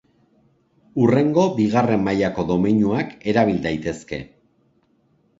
Hurrengo 1.01 1.43
bigarren 1.59 2.01
mailako 2.07 2.45
domeinuak 2.51 3.13
erabil 3.33 3.59
daitezke. 3.67 4.19